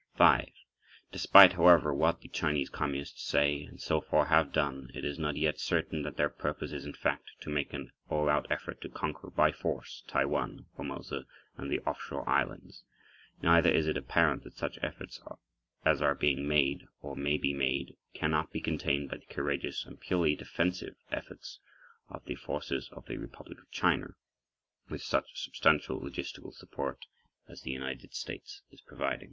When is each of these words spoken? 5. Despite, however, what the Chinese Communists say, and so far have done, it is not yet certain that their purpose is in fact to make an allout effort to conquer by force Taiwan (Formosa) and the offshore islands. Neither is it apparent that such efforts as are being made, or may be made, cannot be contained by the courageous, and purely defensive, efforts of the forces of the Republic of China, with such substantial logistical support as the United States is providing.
5. 0.15 0.49
Despite, 1.11 1.53
however, 1.53 1.93
what 1.93 2.21
the 2.21 2.27
Chinese 2.27 2.69
Communists 2.71 3.21
say, 3.23 3.61
and 3.69 3.79
so 3.79 4.01
far 4.01 4.25
have 4.25 4.51
done, 4.51 4.89
it 4.95 5.05
is 5.05 5.19
not 5.19 5.35
yet 5.37 5.59
certain 5.59 6.01
that 6.01 6.17
their 6.17 6.27
purpose 6.27 6.71
is 6.71 6.87
in 6.87 6.93
fact 6.93 7.29
to 7.41 7.51
make 7.51 7.71
an 7.71 7.91
allout 8.09 8.47
effort 8.49 8.81
to 8.81 8.89
conquer 8.89 9.29
by 9.29 9.51
force 9.51 10.03
Taiwan 10.07 10.65
(Formosa) 10.75 11.25
and 11.55 11.69
the 11.71 11.81
offshore 11.81 12.27
islands. 12.27 12.81
Neither 13.43 13.69
is 13.69 13.85
it 13.85 13.95
apparent 13.95 14.43
that 14.43 14.57
such 14.57 14.79
efforts 14.81 15.21
as 15.85 16.01
are 16.01 16.15
being 16.15 16.47
made, 16.47 16.87
or 17.03 17.15
may 17.15 17.37
be 17.37 17.53
made, 17.53 17.95
cannot 18.15 18.51
be 18.51 18.59
contained 18.59 19.11
by 19.11 19.17
the 19.17 19.25
courageous, 19.31 19.85
and 19.85 19.99
purely 20.01 20.35
defensive, 20.35 20.95
efforts 21.11 21.59
of 22.09 22.25
the 22.25 22.33
forces 22.33 22.89
of 22.91 23.05
the 23.05 23.17
Republic 23.17 23.59
of 23.59 23.69
China, 23.69 24.15
with 24.89 25.03
such 25.03 25.43
substantial 25.43 26.01
logistical 26.01 26.51
support 26.55 27.05
as 27.47 27.61
the 27.61 27.69
United 27.71 28.15
States 28.15 28.63
is 28.71 28.81
providing. 28.81 29.19